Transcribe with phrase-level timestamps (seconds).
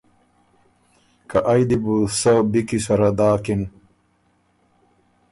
[1.29, 3.61] که ائ دی بُو سۀ بی کی سره داکِن۔